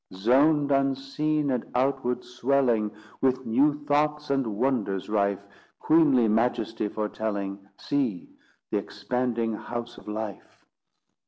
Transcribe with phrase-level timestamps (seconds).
[0.15, 2.89] Zoned unseen, and outward swelling,
[3.21, 5.45] With new thoughts and wonders rife,
[5.77, 8.31] Queenly majesty foretelling, See
[8.71, 10.65] the expanding house of life!